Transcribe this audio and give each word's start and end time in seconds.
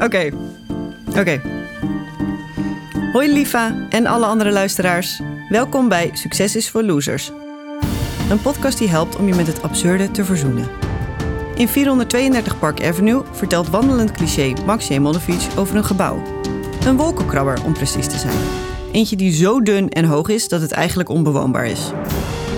Oké. 0.00 0.30
Oké. 1.18 1.40
Hoi 3.12 3.32
Liva 3.32 3.86
en 3.88 4.06
alle 4.06 4.26
andere 4.26 4.52
luisteraars. 4.52 5.20
Welkom 5.48 5.88
bij 5.88 6.10
Succes 6.12 6.56
is 6.56 6.70
voor 6.70 6.82
Losers. 6.82 7.32
Een 8.30 8.40
podcast 8.42 8.78
die 8.78 8.88
helpt 8.88 9.16
om 9.16 9.26
je 9.26 9.34
met 9.34 9.46
het 9.46 9.62
absurde 9.62 10.10
te 10.10 10.24
verzoenen. 10.24 10.68
In 11.54 11.68
432 11.68 12.58
Park 12.58 12.84
Avenue 12.84 13.22
vertelt 13.32 13.68
wandelend 13.68 14.10
cliché 14.10 14.52
Max 14.66 14.88
Jemonovic 14.88 15.48
over 15.56 15.76
een 15.76 15.84
gebouw. 15.84 16.22
Een 16.86 16.96
wolkenkrabber 16.96 17.64
om 17.64 17.72
precies 17.72 18.06
te 18.06 18.18
zijn. 18.18 18.38
Eentje 18.92 19.16
die 19.16 19.32
zo 19.32 19.62
dun 19.62 19.88
en 19.88 20.04
hoog 20.04 20.28
is 20.28 20.48
dat 20.48 20.60
het 20.60 20.72
eigenlijk 20.72 21.08
onbewoonbaar 21.08 21.66
is. 21.66 21.90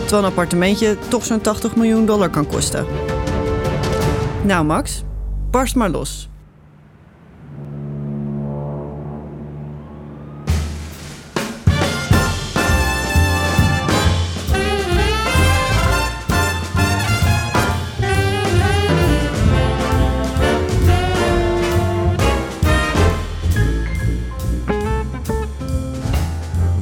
Terwijl 0.00 0.22
een 0.22 0.28
appartementje 0.28 0.96
toch 1.08 1.24
zo'n 1.24 1.40
80 1.40 1.76
miljoen 1.76 2.06
dollar 2.06 2.30
kan 2.30 2.46
kosten. 2.46 2.86
Nou 4.44 4.64
Max, 4.64 5.02
barst 5.50 5.74
maar 5.74 5.90
los. 5.90 6.30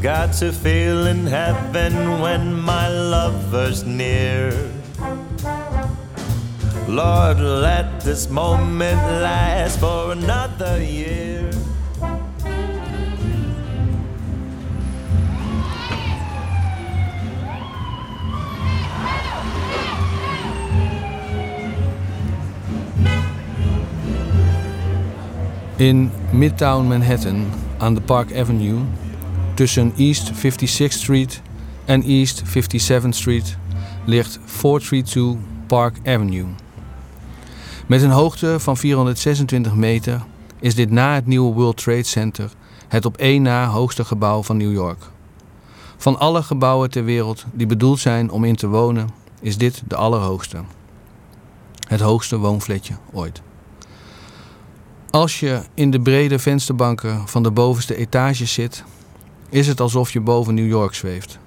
Got 0.02 0.32
to 0.40 0.50
feel 0.50 1.06
in 1.06 1.26
heaven 1.26 2.22
when 2.22 2.58
my 2.58 2.88
lover's 2.88 3.84
near. 3.84 4.50
Lord, 6.88 7.38
let 7.38 8.00
this 8.00 8.30
moment 8.30 8.96
last 9.20 9.78
for 9.78 10.12
another 10.12 10.82
year. 10.82 11.50
In 25.76 26.10
Midtown 26.32 26.88
Manhattan 26.88 27.52
aan 27.78 27.94
de 27.94 28.00
Park 28.00 28.32
Avenue, 28.32 28.80
tussen 29.60 29.92
East 29.96 30.32
56th 30.32 30.92
Street 30.92 31.42
en 31.84 32.02
East 32.02 32.42
57th 32.44 33.08
Street, 33.08 33.56
ligt 34.04 34.40
432 34.44 35.36
Park 35.66 35.96
Avenue. 36.04 36.46
Met 37.86 38.02
een 38.02 38.10
hoogte 38.10 38.60
van 38.60 38.76
426 38.76 39.74
meter 39.74 40.24
is 40.60 40.74
dit 40.74 40.90
na 40.90 41.14
het 41.14 41.26
nieuwe 41.26 41.54
World 41.54 41.76
Trade 41.76 42.02
Center 42.02 42.50
het 42.88 43.04
op 43.04 43.16
één 43.16 43.42
na 43.42 43.66
hoogste 43.66 44.04
gebouw 44.04 44.42
van 44.42 44.56
New 44.56 44.72
York. 44.72 45.10
Van 45.96 46.18
alle 46.18 46.42
gebouwen 46.42 46.90
ter 46.90 47.04
wereld 47.04 47.44
die 47.52 47.66
bedoeld 47.66 47.98
zijn 47.98 48.30
om 48.30 48.44
in 48.44 48.56
te 48.56 48.68
wonen, 48.68 49.08
is 49.40 49.58
dit 49.58 49.82
de 49.88 49.96
allerhoogste. 49.96 50.58
Het 51.88 52.00
hoogste 52.00 52.38
woonfletje 52.38 52.94
ooit. 53.12 53.42
Als 55.10 55.40
je 55.40 55.62
in 55.74 55.90
de 55.90 56.00
brede 56.00 56.38
vensterbanken 56.38 57.28
van 57.28 57.42
de 57.42 57.50
bovenste 57.50 57.96
etages 57.96 58.52
zit, 58.52 58.84
is 59.50 59.66
het 59.66 59.80
alsof 59.80 60.12
je 60.12 60.20
boven 60.20 60.54
New 60.54 60.68
York 60.68 60.94
zweeft. 60.94 61.38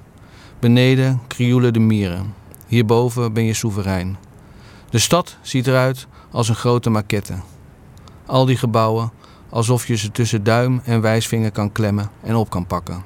Beneden 0.60 1.22
krioelen 1.28 1.74
de 1.74 1.80
mieren. 1.80 2.34
Hierboven 2.68 3.34
ben 3.34 3.44
je 3.44 3.54
soeverein. 3.54 4.18
De 4.90 5.00
stad 5.00 5.38
ziet 5.42 5.68
eruit 5.68 6.08
als 6.32 6.50
een 6.50 6.56
grote 6.56 6.90
maquette. 6.90 7.36
Al 8.26 8.46
die 8.46 8.58
gebouwen 8.58 9.12
alsof 9.50 9.88
je 9.88 9.98
ze 9.98 10.12
tussen 10.12 10.44
duim 10.44 10.82
en 10.84 11.02
wijsvinger 11.02 11.52
kan 11.52 11.72
klemmen 11.72 12.10
en 12.22 12.36
op 12.36 12.50
kan 12.50 12.68
pakken. 12.68 13.04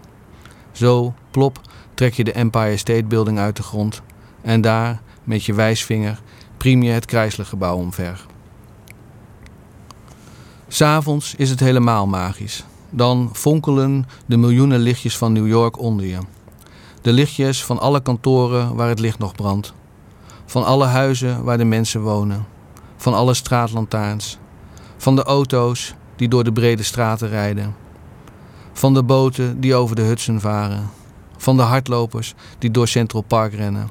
Zo, 0.71 1.13
plop, 1.31 1.61
trek 1.93 2.13
je 2.13 2.23
de 2.23 2.31
Empire 2.31 2.77
State 2.77 3.05
Building 3.05 3.39
uit 3.39 3.55
de 3.55 3.63
grond 3.63 4.01
en 4.41 4.61
daar, 4.61 5.01
met 5.23 5.43
je 5.43 5.53
wijsvinger, 5.53 6.21
priem 6.57 6.83
je 6.83 6.91
het 6.91 7.05
Chryslergebouw 7.05 7.75
omver. 7.75 8.25
S'avonds 10.67 11.35
is 11.35 11.49
het 11.49 11.59
helemaal 11.59 12.07
magisch. 12.07 12.65
Dan 12.89 13.29
fonkelen 13.33 14.05
de 14.25 14.37
miljoenen 14.37 14.79
lichtjes 14.79 15.17
van 15.17 15.33
New 15.33 15.47
York 15.47 15.79
onder 15.79 16.05
je. 16.05 16.17
De 17.01 17.11
lichtjes 17.11 17.65
van 17.65 17.79
alle 17.79 18.01
kantoren 18.01 18.75
waar 18.75 18.89
het 18.89 18.99
licht 18.99 19.19
nog 19.19 19.35
brandt. 19.35 19.73
Van 20.45 20.65
alle 20.65 20.85
huizen 20.85 21.43
waar 21.43 21.57
de 21.57 21.65
mensen 21.65 22.01
wonen. 22.01 22.45
Van 22.97 23.13
alle 23.13 23.33
straatlantaarns. 23.33 24.37
Van 24.97 25.15
de 25.15 25.23
auto's 25.23 25.93
die 26.15 26.27
door 26.27 26.43
de 26.43 26.51
brede 26.51 26.83
straten 26.83 27.29
rijden. 27.29 27.75
Van 28.73 28.93
de 28.93 29.03
boten 29.03 29.59
die 29.59 29.75
over 29.75 29.95
de 29.95 30.01
Hudson 30.01 30.39
varen. 30.39 30.89
Van 31.37 31.57
de 31.57 31.63
hardlopers 31.63 32.33
die 32.59 32.71
door 32.71 32.87
Central 32.87 33.21
Park 33.21 33.53
rennen. 33.53 33.89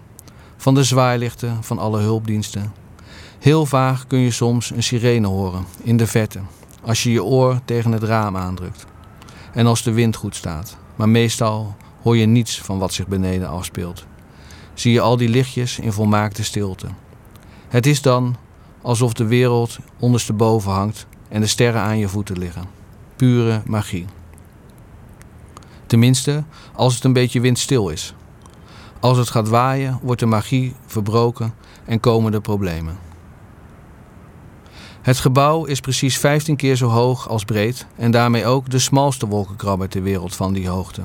Van 0.56 0.74
de 0.74 0.84
zwaailichten 0.84 1.62
van 1.62 1.78
alle 1.78 2.00
hulpdiensten. 2.00 2.72
Heel 3.38 3.66
vaag 3.66 4.06
kun 4.06 4.18
je 4.18 4.30
soms 4.30 4.70
een 4.70 4.82
sirene 4.82 5.26
horen 5.26 5.66
in 5.82 5.96
de 5.96 6.06
verte 6.06 6.40
als 6.86 7.02
je 7.02 7.12
je 7.12 7.24
oor 7.24 7.60
tegen 7.64 7.92
het 7.92 8.02
raam 8.02 8.36
aandrukt. 8.36 8.86
En 9.52 9.66
als 9.66 9.82
de 9.82 9.92
wind 9.92 10.16
goed 10.16 10.36
staat. 10.36 10.76
Maar 10.96 11.08
meestal 11.08 11.76
hoor 12.02 12.16
je 12.16 12.26
niets 12.26 12.60
van 12.60 12.78
wat 12.78 12.92
zich 12.92 13.06
beneden 13.06 13.48
afspeelt. 13.48 14.06
Zie 14.74 14.92
je 14.92 15.00
al 15.00 15.16
die 15.16 15.28
lichtjes 15.28 15.78
in 15.78 15.92
volmaakte 15.92 16.44
stilte. 16.44 16.86
Het 17.68 17.86
is 17.86 18.02
dan 18.02 18.36
alsof 18.82 19.12
de 19.12 19.26
wereld 19.26 19.78
ondersteboven 19.98 20.72
hangt 20.72 21.06
en 21.28 21.40
de 21.40 21.46
sterren 21.46 21.80
aan 21.80 21.98
je 21.98 22.08
voeten 22.08 22.38
liggen. 22.38 22.64
Pure 23.16 23.62
magie. 23.64 24.06
Tenminste, 25.86 26.44
als 26.72 26.94
het 26.94 27.04
een 27.04 27.12
beetje 27.12 27.40
windstil 27.40 27.88
is. 27.88 28.14
Als 29.00 29.18
het 29.18 29.30
gaat 29.30 29.48
waaien, 29.48 29.98
wordt 30.02 30.20
de 30.20 30.26
magie 30.26 30.74
verbroken 30.86 31.54
en 31.84 32.00
komen 32.00 32.32
de 32.32 32.40
problemen. 32.40 32.98
Het 35.06 35.18
gebouw 35.18 35.64
is 35.64 35.80
precies 35.80 36.18
15 36.18 36.56
keer 36.56 36.76
zo 36.76 36.86
hoog 36.86 37.28
als 37.28 37.44
breed 37.44 37.86
en 37.96 38.10
daarmee 38.10 38.46
ook 38.46 38.70
de 38.70 38.78
smalste 38.78 39.26
wolkenkrabber 39.26 39.88
ter 39.88 40.02
wereld 40.02 40.36
van 40.36 40.52
die 40.52 40.68
hoogte. 40.68 41.02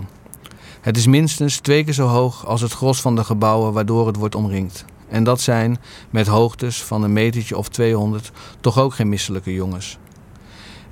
Het 0.81 0.97
is 0.97 1.07
minstens 1.07 1.57
twee 1.57 1.83
keer 1.83 1.93
zo 1.93 2.07
hoog 2.07 2.45
als 2.45 2.61
het 2.61 2.71
gros 2.71 3.01
van 3.01 3.15
de 3.15 3.23
gebouwen 3.23 3.73
waardoor 3.73 4.07
het 4.07 4.15
wordt 4.15 4.35
omringd. 4.35 4.85
En 5.09 5.23
dat 5.23 5.41
zijn, 5.41 5.79
met 6.09 6.27
hoogtes 6.27 6.83
van 6.83 7.03
een 7.03 7.13
metertje 7.13 7.57
of 7.57 7.69
200, 7.69 8.31
toch 8.61 8.79
ook 8.79 8.93
geen 8.93 9.09
misselijke 9.09 9.53
jongens. 9.53 9.97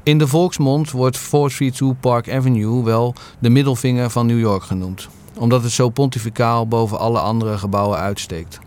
In 0.04 0.18
de 0.18 0.28
volksmond 0.28 0.92
wordt 0.92 1.18
432 1.18 2.00
Park 2.00 2.32
Avenue 2.32 2.84
wel 2.84 3.14
de 3.40 3.50
middelvinger 3.50 4.10
van 4.10 4.26
New 4.26 4.40
York 4.40 4.64
genoemd, 4.64 5.08
omdat 5.38 5.64
het 5.64 5.72
zo 5.72 5.90
pontificaal 5.90 6.68
boven 6.68 7.00
alle 7.00 7.20
andere 7.20 7.58
gebouwen 7.58 7.98
uitsteekt. 7.98 8.60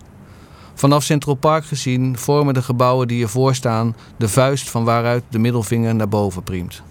Vanaf 0.83 1.03
Central 1.03 1.35
Park 1.35 1.65
gezien 1.65 2.19
vormen 2.19 2.55
de 2.55 2.63
gebouwen 2.63 3.09
die 3.09 3.23
ervoor 3.23 3.55
staan 3.55 3.97
de 4.17 4.29
vuist 4.29 4.71
van 4.71 4.85
waaruit 4.85 5.23
de 5.29 5.39
middelvinger 5.39 5.95
naar 5.95 6.09
boven 6.09 6.43
priemt. 6.43 6.83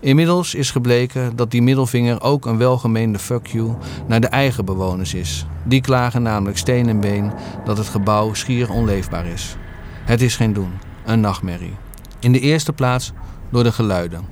Inmiddels 0.00 0.54
is 0.54 0.70
gebleken 0.70 1.36
dat 1.36 1.50
die 1.50 1.62
middelvinger 1.62 2.22
ook 2.22 2.46
een 2.46 2.58
welgemeende 2.58 3.18
fuck 3.18 3.46
you 3.46 3.74
naar 4.06 4.20
de 4.20 4.26
eigen 4.26 4.64
bewoners 4.64 5.14
is. 5.14 5.46
Die 5.64 5.80
klagen 5.80 6.22
namelijk 6.22 6.58
steen 6.58 6.88
en 6.88 7.00
been 7.00 7.32
dat 7.64 7.76
het 7.76 7.88
gebouw 7.88 8.34
schier 8.34 8.70
onleefbaar 8.70 9.26
is. 9.26 9.56
Het 10.04 10.22
is 10.22 10.36
geen 10.36 10.52
doen, 10.52 10.72
een 11.04 11.20
nachtmerrie. 11.20 11.74
In 12.20 12.32
de 12.32 12.40
eerste 12.40 12.72
plaats 12.72 13.12
door 13.50 13.62
de 13.62 13.72
geluiden. 13.72 14.24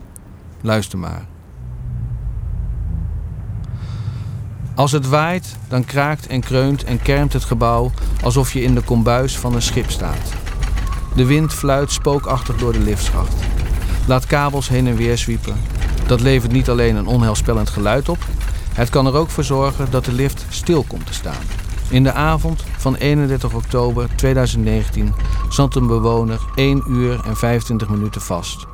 Luister 0.61 0.99
maar. 0.99 1.32
Als 4.75 4.93
het 4.93 5.09
waait, 5.09 5.57
dan 5.69 5.85
kraakt 5.85 6.27
en 6.27 6.41
kreunt 6.41 6.85
en 6.85 7.03
kermt 7.03 7.33
het 7.33 7.45
gebouw 7.45 7.91
alsof 8.23 8.53
je 8.53 8.63
in 8.63 8.75
de 8.75 8.81
kombuis 8.81 9.39
van 9.39 9.55
een 9.55 9.63
schip 9.63 9.91
staat. 9.91 10.33
De 11.15 11.25
wind 11.25 11.55
fluit 11.55 11.93
spookachtig 11.93 12.57
door 12.57 12.73
de 12.73 12.81
liftschacht. 12.81 13.35
Laat 14.07 14.27
kabels 14.27 14.69
heen 14.69 14.87
en 14.87 14.97
weer 14.97 15.19
zwiepen. 15.19 15.61
Dat 16.07 16.21
levert 16.21 16.53
niet 16.53 16.71
alleen 16.71 16.97
een 16.97 17.07
onheilspellend 17.07 17.71
geluid 17.71 18.09
op, 18.09 18.19
het 18.75 18.91
kan 18.91 19.07
er 19.07 19.15
ook 19.15 19.31
voor 19.31 19.45
zorgen 19.45 19.91
dat 19.91 20.05
de 20.05 20.13
lift 20.13 20.47
stil 20.49 20.85
komt 20.89 21.07
te 21.07 21.15
staan. 21.15 21.43
In 21.91 22.03
de 22.03 22.13
avond 22.13 22.65
van 22.77 22.95
31 22.95 23.55
oktober 23.55 24.09
2019 24.17 25.15
zat 25.49 25.75
een 25.75 25.87
bewoner 25.87 26.41
1 26.55 26.83
uur 26.89 27.21
en 27.27 27.37
25 27.37 27.89
minuten 27.89 28.21
vast. 28.21 28.67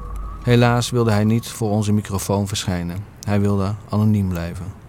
Helaas 0.43 0.91
wilde 0.91 1.11
hij 1.11 1.25
niet 1.25 1.49
voor 1.49 1.71
onze 1.71 1.93
microfoon 1.93 2.49
verschijnen. 2.49 3.05
Hij 3.25 3.41
wilde 3.41 3.75
anoniem 3.89 4.29
blijven. 4.29 4.88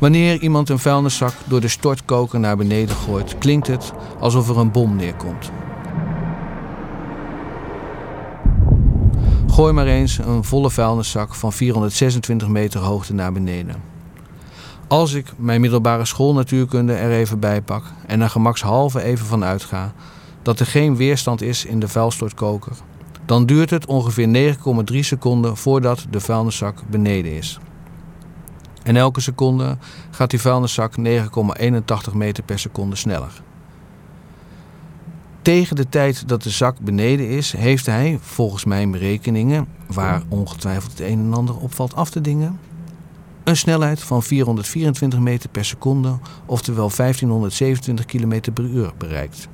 Wanneer 0.00 0.40
iemand 0.40 0.68
een 0.68 0.78
vuilniszak 0.78 1.32
door 1.44 1.60
de 1.60 1.68
stortkoker 1.68 2.40
naar 2.40 2.56
beneden 2.56 2.96
gooit, 2.96 3.38
klinkt 3.38 3.66
het 3.66 3.92
alsof 4.20 4.48
er 4.48 4.58
een 4.58 4.70
bom 4.70 4.96
neerkomt. 4.96 5.50
Gooi 9.50 9.72
maar 9.72 9.86
eens 9.86 10.18
een 10.18 10.44
volle 10.44 10.70
vuilniszak 10.70 11.34
van 11.34 11.52
426 11.52 12.48
meter 12.48 12.80
hoogte 12.80 13.14
naar 13.14 13.32
beneden. 13.32 13.82
Als 14.88 15.12
ik 15.12 15.32
mijn 15.36 15.60
middelbare 15.60 16.04
schoolnatuurkunde 16.04 16.92
er 16.92 17.10
even 17.10 17.38
bij 17.38 17.62
pak 17.62 17.84
en 18.06 18.20
er 18.20 18.30
gemakshalve 18.30 19.02
even 19.02 19.26
van 19.26 19.44
uitga 19.44 19.92
dat 20.42 20.60
er 20.60 20.66
geen 20.66 20.96
weerstand 20.96 21.42
is 21.42 21.64
in 21.64 21.80
de 21.80 21.88
vuilstortkoker, 21.88 22.72
Dan 23.26 23.46
duurt 23.46 23.70
het 23.70 23.86
ongeveer 23.86 24.56
9,3 24.92 24.98
seconden 24.98 25.56
voordat 25.56 26.06
de 26.10 26.20
vuilniszak 26.20 26.82
beneden 26.90 27.32
is. 27.32 27.58
En 28.82 28.96
elke 28.96 29.20
seconde 29.20 29.76
gaat 30.10 30.30
die 30.30 30.40
vuilniszak 30.40 30.94
9,81 30.98 32.14
meter 32.14 32.42
per 32.42 32.58
seconde 32.58 32.96
sneller. 32.96 33.42
Tegen 35.42 35.76
de 35.76 35.88
tijd 35.88 36.28
dat 36.28 36.42
de 36.42 36.50
zak 36.50 36.80
beneden 36.80 37.28
is, 37.28 37.52
heeft 37.52 37.86
hij, 37.86 38.18
volgens 38.20 38.64
mijn 38.64 38.90
berekeningen, 38.90 39.66
waar 39.86 40.22
ongetwijfeld 40.28 40.90
het 40.90 41.00
een 41.00 41.18
en 41.18 41.34
ander 41.34 41.56
op 41.56 41.74
valt 41.74 41.94
af 41.94 42.10
te 42.10 42.20
dingen, 42.20 42.58
een 43.44 43.56
snelheid 43.56 44.00
van 44.00 44.22
424 44.22 45.18
meter 45.18 45.48
per 45.48 45.64
seconde, 45.64 46.18
oftewel 46.46 46.90
1527 46.96 48.04
km 48.04 48.52
per 48.52 48.64
uur 48.64 48.92
bereikt. 48.98 49.48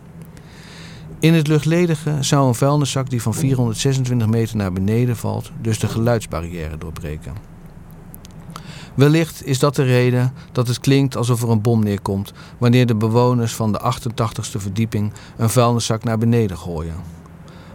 In 1.21 1.35
het 1.35 1.47
luchtledige 1.47 2.17
zou 2.21 2.49
een 2.49 2.55
vuilniszak 2.55 3.11
die 3.11 3.23
van 3.23 3.35
426 3.35 4.29
meter 4.29 4.57
naar 4.57 4.73
beneden 4.73 5.17
valt, 5.17 5.51
dus 5.61 5.79
de 5.79 5.89
geluidsbarrière 5.89 6.79
doorbreken. 6.79 7.56
Wellicht 8.97 9.47
is 9.47 9.59
dat 9.59 9.75
de 9.77 9.83
reden 9.83 10.33
dat 10.53 10.69
het 10.69 10.81
klinkt 10.81 11.17
alsof 11.17 11.43
er 11.43 11.51
een 11.51 11.61
bom 11.61 11.85
neerkomt 11.85 12.33
wanneer 12.59 12.87
de 12.87 12.95
bewoners 12.95 13.55
van 13.55 13.73
de 13.73 13.81
88ste 13.81 14.59
verdieping 14.59 15.13
een 15.37 15.51
vuilniszak 15.51 16.05
naar 16.05 16.19
beneden 16.19 16.59
gooien. 16.59 16.95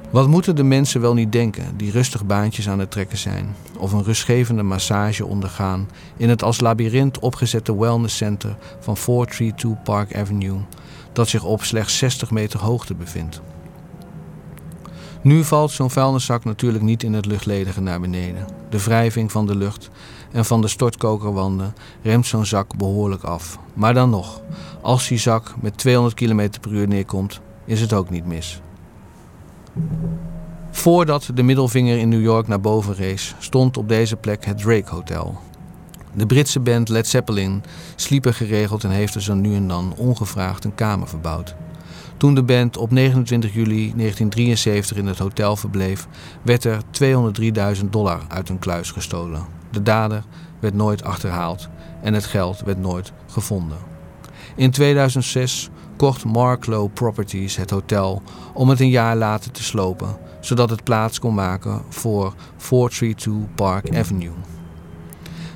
Wat 0.09 0.27
moeten 0.27 0.55
de 0.55 0.63
mensen 0.63 1.01
wel 1.01 1.13
niet 1.13 1.31
denken 1.31 1.77
die 1.77 1.91
rustig 1.91 2.25
baantjes 2.25 2.69
aan 2.69 2.79
het 2.79 2.91
trekken 2.91 3.17
zijn 3.17 3.55
of 3.77 3.91
een 3.91 4.03
rustgevende 4.03 4.63
massage 4.63 5.25
ondergaan 5.25 5.89
in 6.17 6.29
het 6.29 6.43
als 6.43 6.59
labyrint 6.59 7.19
opgezette 7.19 7.79
wellnesscenter 7.79 8.57
van 8.79 8.97
432 8.97 9.83
Park 9.83 10.15
Avenue, 10.15 10.59
dat 11.13 11.27
zich 11.27 11.43
op 11.43 11.63
slechts 11.63 11.97
60 11.97 12.31
meter 12.31 12.59
hoogte 12.59 12.93
bevindt. 12.93 13.41
Nu 15.23 15.43
valt 15.43 15.71
zo'n 15.71 15.89
vuilniszak 15.89 16.43
natuurlijk 16.43 16.83
niet 16.83 17.03
in 17.03 17.13
het 17.13 17.25
luchtledige 17.25 17.81
naar 17.81 17.99
beneden. 17.99 18.45
De 18.69 18.83
wrijving 18.83 19.31
van 19.31 19.47
de 19.47 19.55
lucht 19.55 19.89
en 20.31 20.45
van 20.45 20.61
de 20.61 20.67
stortkokerwanden 20.67 21.73
remt 22.01 22.25
zo'n 22.25 22.45
zak 22.45 22.77
behoorlijk 22.77 23.23
af. 23.23 23.59
Maar 23.73 23.93
dan 23.93 24.09
nog, 24.09 24.41
als 24.81 25.07
die 25.07 25.17
zak 25.17 25.53
met 25.61 25.77
200 25.77 26.15
km 26.15 26.49
per 26.61 26.71
uur 26.71 26.87
neerkomt, 26.87 27.41
is 27.65 27.81
het 27.81 27.93
ook 27.93 28.09
niet 28.09 28.25
mis. 28.25 28.61
Voordat 30.71 31.29
de 31.33 31.43
middelvinger 31.43 31.97
in 31.97 32.09
New 32.09 32.21
York 32.21 32.47
naar 32.47 32.61
boven 32.61 32.95
rees, 32.95 33.35
stond 33.39 33.77
op 33.77 33.89
deze 33.89 34.15
plek 34.15 34.45
het 34.45 34.57
Drake 34.57 34.89
Hotel. 34.89 35.39
De 36.13 36.25
Britse 36.25 36.59
band 36.59 36.89
Led 36.89 37.07
Zeppelin 37.07 37.63
sliep 37.95 38.25
er 38.25 38.33
geregeld 38.33 38.83
en 38.83 38.89
heeft 38.89 39.15
er 39.15 39.21
zo 39.21 39.33
nu 39.33 39.55
en 39.55 39.67
dan 39.67 39.93
ongevraagd 39.97 40.63
een 40.63 40.75
kamer 40.75 41.07
verbouwd. 41.07 41.55
Toen 42.17 42.35
de 42.35 42.43
band 42.43 42.77
op 42.77 42.91
29 42.91 43.53
juli 43.53 43.93
1973 43.95 44.97
in 44.97 45.05
het 45.05 45.17
hotel 45.17 45.55
verbleef, 45.55 46.07
werd 46.41 46.63
er 46.63 46.81
203.000 47.81 47.85
dollar 47.89 48.21
uit 48.27 48.49
een 48.49 48.59
kluis 48.59 48.91
gestolen. 48.91 49.60
De 49.71 49.81
dader 49.81 50.23
werd 50.59 50.73
nooit 50.73 51.03
achterhaald 51.03 51.69
en 52.01 52.13
het 52.13 52.25
geld 52.25 52.61
werd 52.61 52.79
nooit 52.79 53.11
gevonden. 53.27 53.77
In 54.55 54.71
2006 54.71 55.69
kocht 55.95 56.25
Marklow 56.25 56.93
Properties 56.93 57.55
het 57.55 57.69
hotel 57.69 58.21
om 58.53 58.69
het 58.69 58.79
een 58.79 58.89
jaar 58.89 59.15
later 59.15 59.51
te 59.51 59.63
slopen, 59.63 60.17
zodat 60.39 60.69
het 60.69 60.83
plaats 60.83 61.19
kon 61.19 61.33
maken 61.33 61.81
voor 61.89 62.33
432 62.57 63.55
Park 63.55 63.95
Avenue. 63.95 64.33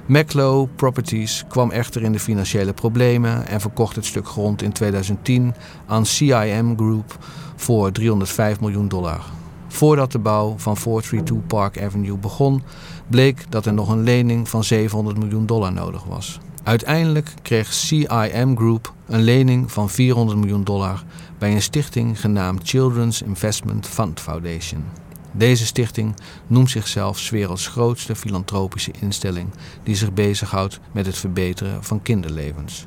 Maclow 0.06 0.68
Properties 0.76 1.44
kwam 1.48 1.72
echter 1.72 2.02
in 2.04 2.12
de 2.12 2.20
financiële 2.20 2.74
problemen 2.74 3.48
en 3.48 3.62
verkocht 3.62 3.96
het 3.96 4.06
stuk 4.06 4.28
grond 4.28 4.62
in 4.62 4.72
2010 4.72 5.56
aan 5.86 6.06
CIM 6.06 6.78
Group 6.78 7.18
voor 7.56 7.92
305 7.92 8.60
miljoen 8.60 8.88
dollar. 8.88 9.26
Voordat 9.76 10.12
de 10.12 10.20
bouw 10.20 10.54
van 10.58 10.78
432 10.78 11.48
Park 11.48 11.82
Avenue 11.82 12.18
begon, 12.18 12.64
bleek 13.08 13.46
dat 13.50 13.66
er 13.66 13.74
nog 13.74 13.90
een 13.90 14.04
lening 14.04 14.50
van 14.50 14.64
700 14.64 15.18
miljoen 15.18 15.46
dollar 15.46 15.74
nodig 15.74 16.04
was. 16.04 16.40
Uiteindelijk 16.64 17.34
kreeg 17.42 17.74
CIM 17.74 18.58
Group 18.58 18.94
een 19.08 19.22
lening 19.22 19.72
van 19.72 19.90
400 19.90 20.40
miljoen 20.40 20.64
dollar 20.64 21.04
bij 21.38 21.52
een 21.52 21.62
stichting 21.62 22.20
genaamd 22.20 22.70
Children's 22.70 23.22
Investment 23.22 23.88
Fund 23.88 24.20
Foundation. 24.20 24.84
Deze 25.32 25.66
stichting 25.66 26.16
noemt 26.48 26.70
zichzelf 26.70 27.20
's 27.20 27.30
werelds 27.30 27.68
grootste 27.68 28.16
filantropische 28.16 28.92
instelling 29.00 29.50
die 29.84 29.96
zich 29.96 30.14
bezighoudt 30.14 30.80
met 30.92 31.06
het 31.06 31.18
verbeteren 31.18 31.84
van 31.84 32.02
kinderlevens. 32.02 32.86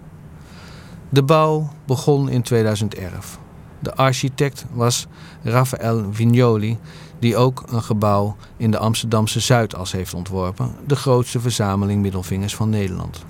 De 1.08 1.23
bouw 1.23 1.73
begon 1.87 2.29
in 2.29 2.43
2011. 2.43 3.38
De 3.79 3.95
architect 3.95 4.65
was 4.73 5.07
Raphaël 5.43 6.05
Vignoli, 6.11 6.79
die 7.19 7.37
ook 7.37 7.65
een 7.69 7.83
gebouw 7.83 8.37
in 8.57 8.71
de 8.71 8.79
Amsterdamse 8.79 9.41
Zuidas 9.41 9.93
heeft 9.93 10.15
ontworpen, 10.15 10.75
de 10.87 10.97
grootste 10.97 11.41
verzameling 11.41 12.03
middelvingers 12.03 12.55
van 12.55 12.69
Nederland. 12.69 13.25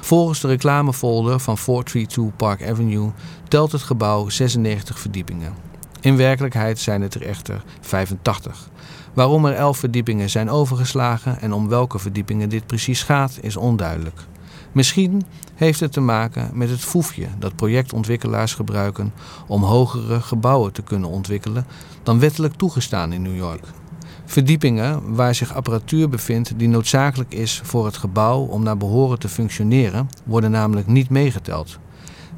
Volgens 0.00 0.40
de 0.40 0.48
reclamefolder 0.48 1.40
van 1.40 1.58
432 1.58 2.36
Park 2.36 2.70
Avenue 2.70 3.10
telt 3.48 3.72
het 3.72 3.82
gebouw 3.82 4.28
96 4.28 4.98
verdiepingen. 4.98 5.54
In 6.00 6.16
werkelijkheid 6.16 6.78
zijn 6.78 7.02
het 7.02 7.14
er 7.14 7.22
echter 7.22 7.62
85. 7.80 8.68
Waarom 9.14 9.44
er 9.44 9.54
11 9.54 9.78
verdiepingen 9.78 10.30
zijn 10.30 10.50
overgeslagen 10.50 11.40
en 11.40 11.52
om 11.52 11.68
welke 11.68 11.98
verdiepingen 11.98 12.48
dit 12.48 12.66
precies 12.66 13.02
gaat, 13.02 13.38
is 13.40 13.56
onduidelijk. 13.56 14.20
Misschien 14.72 15.22
heeft 15.54 15.80
het 15.80 15.92
te 15.92 16.00
maken 16.00 16.50
met 16.52 16.70
het 16.70 16.80
foefje 16.80 17.26
dat 17.38 17.56
projectontwikkelaars 17.56 18.54
gebruiken 18.54 19.12
om 19.46 19.62
hogere 19.62 20.20
gebouwen 20.20 20.72
te 20.72 20.82
kunnen 20.82 21.08
ontwikkelen 21.08 21.66
dan 22.02 22.18
wettelijk 22.18 22.54
toegestaan 22.54 23.12
in 23.12 23.22
New 23.22 23.36
York. 23.36 23.64
Verdiepingen 24.24 25.14
waar 25.14 25.34
zich 25.34 25.54
apparatuur 25.54 26.08
bevindt 26.08 26.58
die 26.58 26.68
noodzakelijk 26.68 27.34
is 27.34 27.60
voor 27.64 27.84
het 27.84 27.96
gebouw 27.96 28.40
om 28.40 28.62
naar 28.62 28.76
behoren 28.76 29.18
te 29.18 29.28
functioneren, 29.28 30.08
worden 30.24 30.50
namelijk 30.50 30.86
niet 30.86 31.10
meegeteld. 31.10 31.78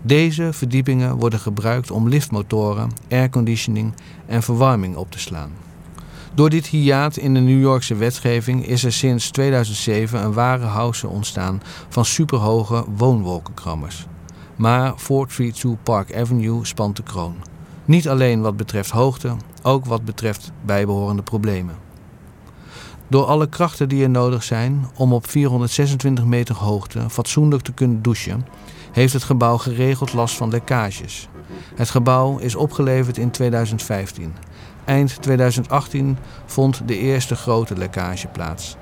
Deze 0.02 0.52
verdiepingen 0.52 1.16
worden 1.16 1.38
gebruikt 1.38 1.90
om 1.90 2.08
liftmotoren, 2.08 2.90
airconditioning 3.10 3.92
en 4.26 4.42
verwarming 4.42 4.96
op 4.96 5.10
te 5.10 5.18
slaan. 5.18 5.50
Door 6.34 6.50
dit 6.50 6.66
hiaat 6.66 7.16
in 7.16 7.34
de 7.34 7.40
New 7.40 7.60
Yorkse 7.60 7.94
wetgeving 7.94 8.66
is 8.66 8.84
er 8.84 8.92
sinds 8.92 9.30
2007 9.30 10.24
een 10.24 10.32
ware 10.32 10.64
house 10.64 11.08
ontstaan 11.08 11.62
van 11.88 12.04
superhoge 12.04 12.84
woonwolkenkrammers. 12.96 14.06
Maar 14.56 14.92
432 14.96 15.82
Park 15.82 16.16
Avenue 16.16 16.64
spant 16.64 16.96
de 16.96 17.02
kroon. 17.02 17.34
Niet 17.84 18.08
alleen 18.08 18.40
wat 18.40 18.56
betreft 18.56 18.90
hoogte, 18.90 19.36
ook 19.62 19.84
wat 19.84 20.04
betreft 20.04 20.52
bijbehorende 20.64 21.22
problemen. 21.22 21.74
Door 23.08 23.24
alle 23.24 23.48
krachten 23.48 23.88
die 23.88 24.02
er 24.02 24.10
nodig 24.10 24.42
zijn 24.42 24.86
om 24.94 25.12
op 25.12 25.28
426 25.28 26.24
meter 26.24 26.54
hoogte 26.54 27.10
fatsoenlijk 27.10 27.62
te 27.62 27.72
kunnen 27.72 28.02
douchen, 28.02 28.46
heeft 28.92 29.12
het 29.12 29.24
gebouw 29.24 29.58
geregeld 29.58 30.12
last 30.12 30.36
van 30.36 30.50
lekkages. 30.50 31.28
Het 31.74 31.90
gebouw 31.90 32.38
is 32.38 32.54
opgeleverd 32.54 33.18
in 33.18 33.30
2015. 33.30 34.34
Eind 34.84 35.22
2018 35.22 36.18
vond 36.46 36.82
de 36.86 36.98
eerste 36.98 37.36
grote 37.36 37.76
lekkage 37.76 38.26
plaats. 38.26 38.76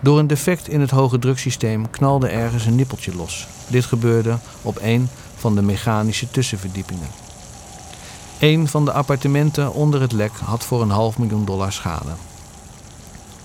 Door 0.00 0.18
een 0.18 0.26
defect 0.26 0.68
in 0.68 0.80
het 0.80 0.90
hoge 0.90 1.18
druksysteem 1.18 1.90
knalde 1.90 2.28
ergens 2.28 2.66
een 2.66 2.74
nippeltje 2.74 3.16
los. 3.16 3.46
Dit 3.68 3.84
gebeurde 3.84 4.38
op 4.62 4.78
een 4.82 5.08
van 5.36 5.54
de 5.54 5.62
mechanische 5.62 6.30
tussenverdiepingen. 6.30 7.08
Een 8.38 8.68
van 8.68 8.84
de 8.84 8.92
appartementen 8.92 9.72
onder 9.72 10.00
het 10.00 10.12
lek 10.12 10.32
had 10.44 10.64
voor 10.64 10.82
een 10.82 10.90
half 10.90 11.18
miljoen 11.18 11.44
dollar 11.44 11.72
schade. 11.72 12.10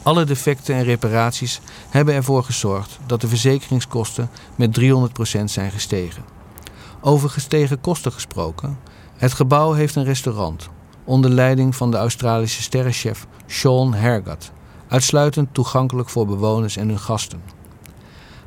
Alle 0.04 0.24
defecten 0.24 0.76
en 0.76 0.84
reparaties 0.84 1.62
hebben 1.90 2.14
ervoor 2.14 2.44
gezorgd 2.44 3.00
dat 3.06 3.22
de 3.22 3.28
verzekeringskosten 3.28 4.30
met 4.56 4.80
300% 4.80 5.44
zijn 5.44 5.72
gestegen. 5.72 6.24
Over 7.02 7.30
gestegen 7.30 7.82
kosten 7.82 8.12
gesproken, 8.12 8.80
het 9.16 9.34
gebouw 9.34 9.72
heeft 9.72 9.96
een 9.96 10.04
restaurant 10.04 10.70
onder 11.04 11.32
leiding 11.32 11.76
van 11.76 11.92
de 11.92 11.98
Australische 11.98 12.62
sterrenchef 12.62 13.28
Sean 13.46 13.94
Hergat, 13.94 14.52
uitsluitend 14.88 15.54
toegankelijk 15.54 16.10
voor 16.10 16.26
bewoners 16.26 16.78
en 16.78 16.88
hun 16.88 17.00
gasten. 17.00 17.42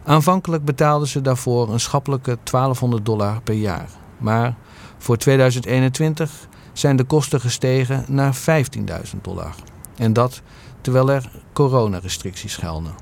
Aanvankelijk 0.05 0.65
betaalden 0.65 1.09
ze 1.09 1.21
daarvoor 1.21 1.73
een 1.73 1.81
schappelijke 1.81 2.39
1200 2.45 3.07
dollar 3.07 3.43
per 3.43 3.55
jaar, 3.55 3.89
maar 4.19 4.55
voor 4.99 5.17
2021 5.17 6.49
zijn 6.73 6.97
de 6.97 7.05
kosten 7.05 7.41
gestegen 7.41 8.05
naar 8.09 8.37
15.000 8.37 9.21
dollar. 9.23 9.55
En 9.97 10.13
dat 10.13 10.43
terwijl 10.85 11.11
er 11.11 11.31
coronarestricties 11.53 12.57
gelden. 12.57 12.95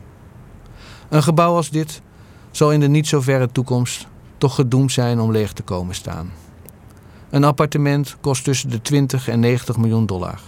Een 1.08 1.22
gebouw 1.22 1.54
als 1.54 1.70
dit 1.70 2.02
zal 2.50 2.72
in 2.72 2.80
de 2.80 2.88
niet 2.88 3.06
zo 3.06 3.20
verre 3.20 3.52
toekomst 3.52 4.06
toch 4.38 4.54
gedoemd 4.54 4.92
zijn 4.92 5.20
om 5.20 5.30
leeg 5.30 5.52
te 5.52 5.62
komen 5.62 5.94
staan. 5.94 6.30
Een 7.30 7.44
appartement 7.44 8.16
kost 8.20 8.44
tussen 8.44 8.70
de 8.70 8.82
20 8.82 9.28
en 9.28 9.40
90 9.40 9.76
miljoen 9.76 10.06
dollar. 10.06 10.40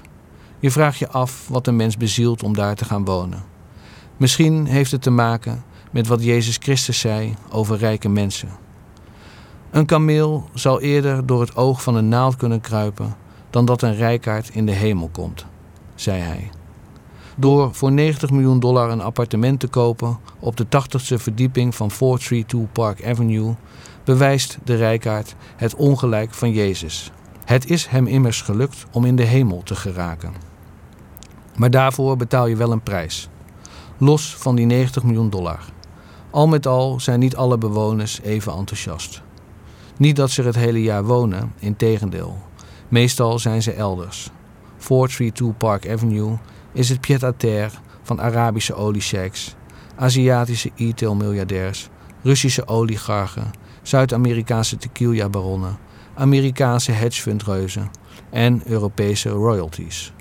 Je 0.58 0.70
vraagt 0.70 0.98
je 0.98 1.08
af 1.08 1.48
wat 1.48 1.66
een 1.66 1.76
mens 1.76 1.96
bezielt 1.96 2.42
om 2.42 2.54
daar 2.54 2.74
te 2.74 2.84
gaan 2.84 3.04
wonen. 3.04 3.44
Misschien 4.16 4.66
heeft 4.66 4.90
het 4.90 5.02
te 5.02 5.10
maken 5.10 5.64
met 5.90 6.06
wat 6.06 6.24
Jezus 6.24 6.56
Christus 6.56 6.98
zei 6.98 7.34
over 7.50 7.78
rijke 7.78 8.08
mensen. 8.08 8.48
Een 9.70 9.86
kameel 9.86 10.48
zal 10.52 10.80
eerder 10.80 11.26
door 11.26 11.40
het 11.40 11.56
oog 11.56 11.82
van 11.82 11.94
een 11.94 12.08
naald 12.08 12.36
kunnen 12.36 12.60
kruipen 12.60 13.16
dan 13.50 13.64
dat 13.64 13.82
een 13.82 13.94
rijkaard 13.94 14.48
in 14.48 14.66
de 14.66 14.72
hemel 14.72 15.08
komt. 15.12 15.46
zei 15.94 16.20
hij. 16.20 16.50
Door 17.36 17.74
voor 17.74 17.92
90 17.92 18.30
miljoen 18.30 18.60
dollar 18.60 18.90
een 18.90 19.00
appartement 19.00 19.60
te 19.60 19.68
kopen 19.68 20.18
op 20.38 20.56
de 20.56 20.64
80ste 20.64 21.14
verdieping 21.14 21.74
van 21.74 21.90
432 21.90 22.72
Park 22.72 23.06
Avenue 23.06 23.54
bewijst 24.04 24.58
de 24.64 24.74
rijkaard 24.74 25.34
het 25.56 25.74
ongelijk 25.74 26.34
van 26.34 26.50
Jezus. 26.50 27.10
Het 27.44 27.70
is 27.70 27.86
hem 27.86 28.06
immers 28.06 28.42
gelukt 28.42 28.86
om 28.92 29.04
in 29.04 29.16
de 29.16 29.22
hemel 29.22 29.62
te 29.62 29.74
geraken. 29.74 30.32
Maar 31.56 31.70
daarvoor 31.70 32.16
betaal 32.16 32.46
je 32.46 32.56
wel 32.56 32.72
een 32.72 32.82
prijs. 32.82 33.28
Los 33.98 34.36
van 34.36 34.54
die 34.54 34.66
90 34.66 35.02
miljoen 35.02 35.30
dollar. 35.30 35.60
Al 36.30 36.48
met 36.48 36.66
al 36.66 37.00
zijn 37.00 37.20
niet 37.20 37.36
alle 37.36 37.58
bewoners 37.58 38.20
even 38.20 38.52
enthousiast. 38.52 39.22
Niet 39.96 40.16
dat 40.16 40.30
ze 40.30 40.40
er 40.40 40.46
het 40.46 40.56
hele 40.56 40.82
jaar 40.82 41.04
wonen, 41.04 41.52
integendeel. 41.58 42.38
Meestal 42.88 43.38
zijn 43.38 43.62
ze 43.62 43.72
elders. 43.72 44.30
432 44.76 45.56
Park 45.56 45.88
Avenue 45.88 46.38
is 46.74 46.88
het 46.88 47.00
pied-à-terre 47.00 47.76
van 48.02 48.20
Arabische 48.20 48.74
oliesheiks, 48.74 49.54
Aziatische 49.96 50.70
e-tail-miljardairs, 50.76 51.88
Russische 52.22 52.68
oligarchen, 52.68 53.50
Zuid-Amerikaanse 53.82 54.76
tequila-baronnen, 54.76 55.78
Amerikaanse 56.14 56.92
hedgefundreuzen 56.92 57.90
en 58.30 58.62
Europese 58.64 59.28
royalties. 59.28 60.12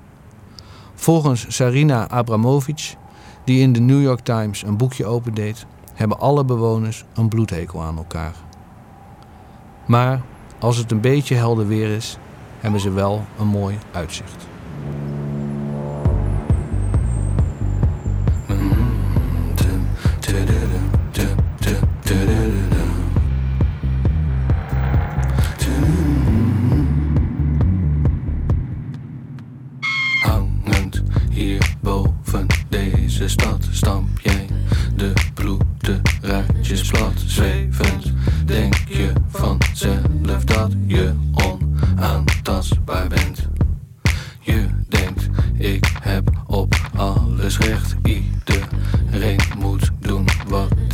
Volgens 0.96 1.46
Sarina 1.56 2.10
Abramovic, 2.10 2.96
die 3.44 3.62
in 3.62 3.74
de 3.74 3.80
New 3.80 4.02
York 4.02 4.20
Times 4.20 4.64
een 4.64 4.78
boekje 4.78 5.06
opendeed, 5.06 5.66
hebben 5.94 6.20
alle 6.20 6.46
bewoners 6.46 7.06
een 7.14 7.30
bloedhekel 7.30 7.82
aan 7.82 7.98
elkaar. 7.98 8.34
Maar 9.86 10.22
als 10.60 10.78
het 10.78 10.92
een 10.92 11.02
beetje 11.02 11.36
helder 11.36 11.68
weer 11.68 11.96
is, 11.96 12.18
hebben 12.60 12.80
ze 12.80 12.92
wel 12.92 13.26
een 13.40 13.48
mooi 13.48 13.78
uitzicht. 13.92 14.53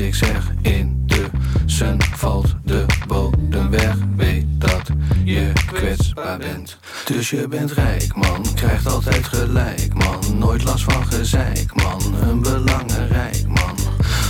Ik 0.10 0.16
zeg. 0.16 0.52
Intussen 0.62 1.98
valt 2.16 2.56
de 2.64 2.86
bodem 3.08 3.70
weg. 3.70 3.96
Weet 4.16 4.46
dat 4.58 4.90
je 5.24 5.52
kwetsbaar 5.66 6.38
bent. 6.38 6.78
Dus 7.06 7.30
je 7.30 7.48
bent 7.48 7.72
rijk, 7.72 8.16
man. 8.16 8.46
Krijgt 8.56 8.88
altijd 8.88 9.26
gelijk, 9.26 9.94
man. 9.94 10.38
Nooit 10.38 10.64
last 10.64 10.84
van 10.84 11.06
gezeik, 11.06 11.76
man. 11.76 12.02
Een 12.22 12.42
belangrijk, 12.42 13.48
man. 13.48 13.76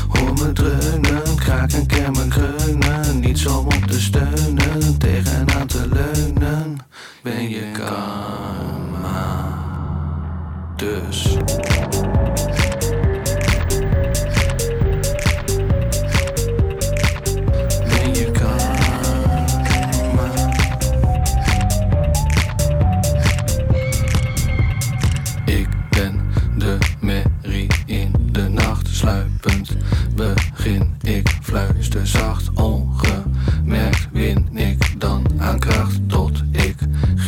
Hoor 0.08 0.34
me 0.34 0.54
dreunen, 0.54 1.36
kraken, 1.36 1.86
kermen, 1.86 2.30
kreunen. 2.30 3.20
Niets 3.20 3.46
om 3.46 3.66
op 3.66 3.84
te 3.88 4.02
steunen, 4.02 4.98
tegenaan 4.98 5.68
te 5.68 5.88
leunen. 5.92 6.78
Ben 7.24 7.50
je 7.50 7.72
karma. 7.72 9.58
Dus. 10.76 11.38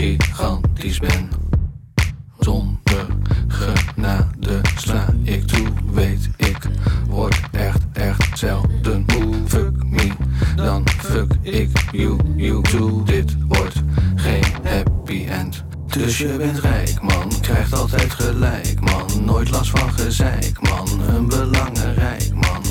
Gigantisch 0.01 0.99
ben. 0.99 1.29
Zonder 2.39 3.05
genade 3.47 4.61
sla 4.75 5.05
ik 5.23 5.47
toe, 5.47 5.67
weet 5.93 6.29
ik, 6.37 6.57
word 7.09 7.39
echt, 7.51 7.81
echt 7.93 8.37
zelden 8.37 9.05
moe. 9.07 9.35
Fuck 9.45 9.83
me, 9.85 10.11
dan 10.55 10.87
fuck 10.97 11.33
ik 11.41 11.69
you, 11.91 12.17
you 12.35 12.61
too. 12.61 13.03
Dit 13.03 13.35
wordt 13.47 13.81
geen 14.15 14.43
happy 14.63 15.25
end. 15.27 15.63
Dus 15.87 16.17
je 16.17 16.35
bent 16.37 16.59
rijk, 16.59 17.01
man, 17.01 17.31
krijgt 17.41 17.73
altijd 17.73 18.11
gelijk, 18.11 18.79
man. 18.79 19.25
Nooit 19.25 19.49
last 19.49 19.69
van 19.69 19.93
gezeik, 19.93 20.61
man, 20.61 20.87
een 21.15 21.27
belangrijk, 21.27 22.33
man. 22.33 22.63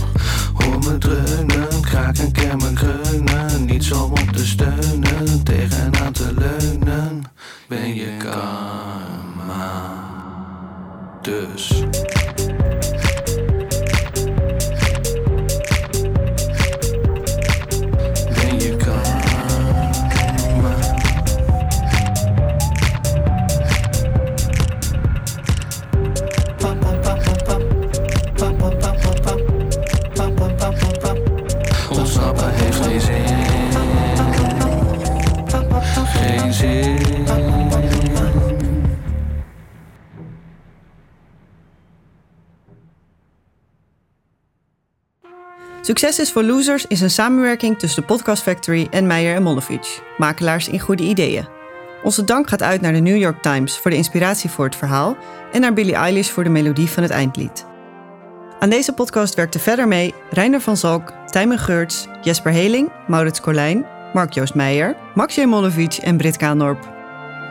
Hoor 0.52 0.78
me 0.78 0.99
dreunen, 0.99 1.80
kraken, 1.80 2.32
kermen, 2.32 2.75
kreunen. 2.75 3.64
Niets 3.64 3.92
om 3.92 4.10
op 4.10 4.30
te 4.32 4.46
steunen. 4.46 4.89
Ben 7.70 7.94
je 7.94 8.16
karma. 8.16 9.92
Dus. 11.22 11.84
Succes 45.82 46.18
is 46.18 46.32
voor 46.32 46.42
Losers 46.42 46.87
is 46.87 47.00
een 47.00 47.10
samenwerking 47.10 47.78
tussen 47.78 48.00
de 48.00 48.06
Podcast 48.06 48.42
Factory 48.42 48.87
en 48.90 49.06
Meijer 49.06 49.34
en 49.34 49.42
Mollevic, 49.42 50.02
makelaars 50.18 50.68
in 50.68 50.80
goede 50.80 51.02
ideeën. 51.02 51.49
Onze 52.02 52.25
dank 52.25 52.49
gaat 52.49 52.62
uit 52.62 52.80
naar 52.80 52.92
de 52.92 52.99
New 52.99 53.16
York 53.16 53.42
Times 53.42 53.78
voor 53.78 53.90
de 53.90 53.96
inspiratie 53.96 54.50
voor 54.50 54.64
het 54.64 54.76
verhaal 54.76 55.16
en 55.52 55.60
naar 55.60 55.72
Billie 55.72 55.94
Eilish 55.94 56.28
voor 56.28 56.44
de 56.44 56.50
melodie 56.50 56.88
van 56.88 57.02
het 57.02 57.12
eindlied. 57.12 57.66
Aan 58.58 58.70
deze 58.70 58.92
podcast 58.92 59.34
werkten 59.34 59.60
verder 59.60 59.88
mee 59.88 60.14
Reiner 60.30 60.60
van 60.60 60.76
Zalk, 60.76 61.12
Tijmen 61.26 61.58
Geurts, 61.58 62.06
Jesper 62.22 62.52
Heling, 62.52 62.92
Maurits 63.06 63.40
Colijn, 63.40 63.87
Mark-Joost 64.12 64.54
Meijer, 64.54 64.96
Max 65.14 65.34
J. 65.34 65.44
Mollevic 65.44 65.94
en 65.94 66.16
Britt 66.16 66.37
Kaandorp. 66.37 66.88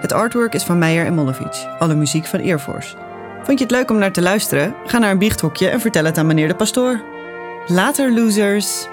Het 0.02 0.14
artwork 0.14 0.54
is 0.54 0.64
van 0.64 0.78
Meijer 0.78 1.06
en 1.06 1.14
Mollevic, 1.14 1.68
alle 1.80 1.96
muziek 1.96 2.26
van 2.26 2.40
Earforce. 2.40 2.96
Vond 3.44 3.60
je 3.60 3.66
het 3.66 3.74
leuk 3.74 3.92
om 3.92 3.98
naar 3.98 4.12
te 4.12 4.22
luisteren? 4.22 4.76
Ga 4.86 4.98
naar 4.98 5.12
een 5.12 5.18
biechthokje 5.18 5.70
en 5.70 5.82
vertel 5.82 6.06
het 6.06 6.18
aan 6.18 6.26
meneer 6.26 6.48
de 6.48 6.56
pastoor. 6.56 7.19
Later, 7.70 8.10
losers! 8.10 8.90